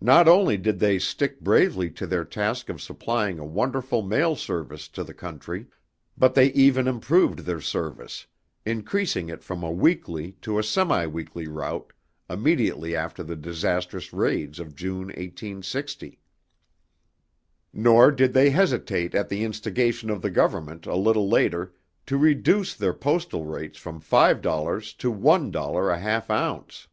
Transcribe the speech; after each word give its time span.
Not 0.00 0.28
only 0.28 0.56
did 0.56 0.78
they 0.78 1.00
stick 1.00 1.40
bravely 1.40 1.90
to 1.98 2.06
their 2.06 2.24
task 2.24 2.68
of 2.68 2.80
supplying 2.80 3.40
a 3.40 3.44
wonderful 3.44 4.00
mail 4.00 4.36
service 4.36 4.86
to 4.90 5.02
the 5.02 5.12
country, 5.12 5.66
but 6.16 6.36
they 6.36 6.52
even 6.52 6.86
improved 6.86 7.40
their 7.40 7.60
service, 7.60 8.28
increasing 8.64 9.28
it 9.28 9.42
from 9.42 9.64
a 9.64 9.72
weekly 9.72 10.36
to 10.42 10.60
a 10.60 10.62
semi 10.62 11.04
weekly 11.06 11.48
route, 11.48 11.92
immediately 12.30 12.94
after 12.94 13.24
the 13.24 13.34
disastrous 13.34 14.12
raids 14.12 14.60
of 14.60 14.76
June, 14.76 15.06
1860. 15.08 16.20
Nor 17.72 18.12
did 18.12 18.32
they 18.32 18.50
hesitate 18.50 19.16
at 19.16 19.28
the 19.28 19.42
instigation 19.42 20.10
of 20.10 20.22
the 20.22 20.30
Government 20.30 20.86
a 20.86 20.94
little 20.94 21.28
later 21.28 21.74
to 22.06 22.16
reduce 22.16 22.72
their 22.76 22.94
postal 22.94 23.44
rates 23.44 23.78
from 23.78 23.98
five 24.00 24.42
dollars 24.42 24.94
to 24.94 25.10
one 25.10 25.50
dollar 25.50 25.90
a 25.90 25.98
half 25.98 26.30
ounce. 26.30 26.86